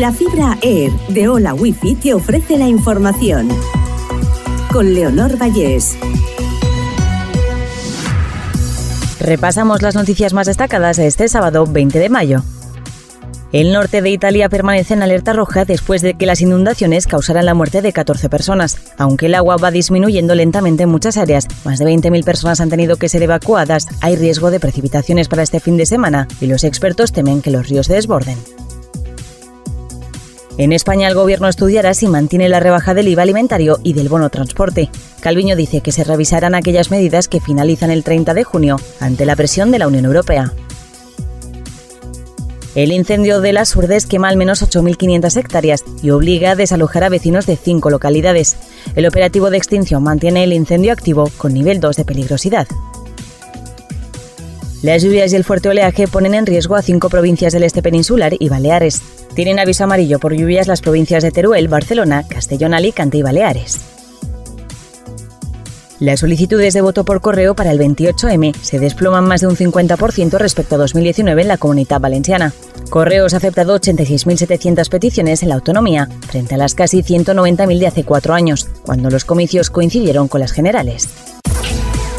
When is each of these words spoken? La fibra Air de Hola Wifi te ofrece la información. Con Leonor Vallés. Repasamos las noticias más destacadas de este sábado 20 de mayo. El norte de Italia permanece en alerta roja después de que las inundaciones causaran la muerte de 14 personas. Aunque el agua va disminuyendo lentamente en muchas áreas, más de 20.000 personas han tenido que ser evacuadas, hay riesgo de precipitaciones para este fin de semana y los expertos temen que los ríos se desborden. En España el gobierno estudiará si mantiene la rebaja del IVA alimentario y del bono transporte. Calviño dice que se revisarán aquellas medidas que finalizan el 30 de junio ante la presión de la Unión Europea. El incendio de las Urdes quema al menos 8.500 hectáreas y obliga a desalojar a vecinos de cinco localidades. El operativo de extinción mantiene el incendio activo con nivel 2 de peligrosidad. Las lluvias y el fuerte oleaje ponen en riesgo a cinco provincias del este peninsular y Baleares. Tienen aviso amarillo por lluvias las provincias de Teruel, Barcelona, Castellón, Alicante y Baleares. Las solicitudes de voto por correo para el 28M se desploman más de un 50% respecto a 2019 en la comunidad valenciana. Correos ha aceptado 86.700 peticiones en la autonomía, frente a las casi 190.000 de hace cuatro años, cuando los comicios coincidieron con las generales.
La 0.00 0.10
fibra 0.10 0.58
Air 0.60 0.90
de 1.08 1.28
Hola 1.28 1.54
Wifi 1.54 1.94
te 1.94 2.14
ofrece 2.14 2.58
la 2.58 2.66
información. 2.66 3.48
Con 4.72 4.92
Leonor 4.92 5.40
Vallés. 5.40 5.96
Repasamos 9.20 9.82
las 9.82 9.94
noticias 9.94 10.32
más 10.32 10.48
destacadas 10.48 10.96
de 10.96 11.06
este 11.06 11.28
sábado 11.28 11.64
20 11.64 12.00
de 12.00 12.08
mayo. 12.08 12.42
El 13.52 13.72
norte 13.72 14.02
de 14.02 14.10
Italia 14.10 14.48
permanece 14.48 14.94
en 14.94 15.04
alerta 15.04 15.32
roja 15.32 15.64
después 15.64 16.02
de 16.02 16.14
que 16.14 16.26
las 16.26 16.40
inundaciones 16.40 17.06
causaran 17.06 17.46
la 17.46 17.54
muerte 17.54 17.80
de 17.80 17.92
14 17.92 18.28
personas. 18.28 18.76
Aunque 18.98 19.26
el 19.26 19.36
agua 19.36 19.58
va 19.58 19.70
disminuyendo 19.70 20.34
lentamente 20.34 20.82
en 20.82 20.88
muchas 20.88 21.16
áreas, 21.16 21.46
más 21.64 21.78
de 21.78 21.84
20.000 21.84 22.24
personas 22.24 22.60
han 22.60 22.68
tenido 22.68 22.96
que 22.96 23.08
ser 23.08 23.22
evacuadas, 23.22 23.86
hay 24.00 24.16
riesgo 24.16 24.50
de 24.50 24.58
precipitaciones 24.58 25.28
para 25.28 25.44
este 25.44 25.60
fin 25.60 25.76
de 25.76 25.86
semana 25.86 26.26
y 26.40 26.48
los 26.48 26.64
expertos 26.64 27.12
temen 27.12 27.42
que 27.42 27.52
los 27.52 27.68
ríos 27.68 27.86
se 27.86 27.94
desborden. 27.94 28.38
En 30.56 30.72
España 30.72 31.08
el 31.08 31.14
gobierno 31.14 31.48
estudiará 31.48 31.94
si 31.94 32.06
mantiene 32.06 32.48
la 32.48 32.60
rebaja 32.60 32.94
del 32.94 33.08
IVA 33.08 33.22
alimentario 33.22 33.80
y 33.82 33.92
del 33.92 34.08
bono 34.08 34.30
transporte. 34.30 34.88
Calviño 35.20 35.56
dice 35.56 35.80
que 35.80 35.90
se 35.90 36.04
revisarán 36.04 36.54
aquellas 36.54 36.92
medidas 36.92 37.26
que 37.26 37.40
finalizan 37.40 37.90
el 37.90 38.04
30 38.04 38.34
de 38.34 38.44
junio 38.44 38.76
ante 39.00 39.26
la 39.26 39.34
presión 39.34 39.72
de 39.72 39.80
la 39.80 39.88
Unión 39.88 40.04
Europea. 40.04 40.52
El 42.76 42.92
incendio 42.92 43.40
de 43.40 43.52
las 43.52 43.74
Urdes 43.74 44.06
quema 44.06 44.28
al 44.28 44.36
menos 44.36 44.62
8.500 44.62 45.36
hectáreas 45.36 45.84
y 46.02 46.10
obliga 46.10 46.52
a 46.52 46.56
desalojar 46.56 47.04
a 47.04 47.08
vecinos 47.08 47.46
de 47.46 47.56
cinco 47.56 47.90
localidades. 47.90 48.56
El 48.94 49.06
operativo 49.06 49.50
de 49.50 49.58
extinción 49.58 50.02
mantiene 50.02 50.44
el 50.44 50.52
incendio 50.52 50.92
activo 50.92 51.30
con 51.36 51.52
nivel 51.52 51.80
2 51.80 51.96
de 51.96 52.04
peligrosidad. 52.04 52.66
Las 54.84 55.02
lluvias 55.02 55.32
y 55.32 55.36
el 55.36 55.44
fuerte 55.44 55.70
oleaje 55.70 56.06
ponen 56.06 56.34
en 56.34 56.44
riesgo 56.44 56.76
a 56.76 56.82
cinco 56.82 57.08
provincias 57.08 57.54
del 57.54 57.62
este 57.62 57.80
peninsular 57.80 58.34
y 58.38 58.50
Baleares. 58.50 59.00
Tienen 59.34 59.58
aviso 59.58 59.84
amarillo 59.84 60.18
por 60.18 60.34
lluvias 60.34 60.68
las 60.68 60.82
provincias 60.82 61.22
de 61.22 61.30
Teruel, 61.30 61.68
Barcelona, 61.68 62.28
Castellón, 62.28 62.74
Alicante 62.74 63.16
y 63.16 63.22
Baleares. 63.22 63.80
Las 66.00 66.20
solicitudes 66.20 66.74
de 66.74 66.82
voto 66.82 67.06
por 67.06 67.22
correo 67.22 67.54
para 67.54 67.70
el 67.70 67.80
28M 67.80 68.54
se 68.60 68.78
desploman 68.78 69.24
más 69.26 69.40
de 69.40 69.46
un 69.46 69.56
50% 69.56 70.36
respecto 70.36 70.74
a 70.74 70.78
2019 70.78 71.40
en 71.40 71.48
la 71.48 71.56
comunidad 71.56 71.98
valenciana. 71.98 72.52
Correos 72.90 73.32
ha 73.32 73.38
aceptado 73.38 73.80
86.700 73.80 74.90
peticiones 74.90 75.42
en 75.42 75.48
la 75.48 75.54
autonomía, 75.54 76.10
frente 76.28 76.56
a 76.56 76.58
las 76.58 76.74
casi 76.74 77.02
190.000 77.02 77.78
de 77.78 77.86
hace 77.86 78.04
cuatro 78.04 78.34
años, 78.34 78.68
cuando 78.82 79.08
los 79.08 79.24
comicios 79.24 79.70
coincidieron 79.70 80.28
con 80.28 80.42
las 80.42 80.52
generales. 80.52 81.08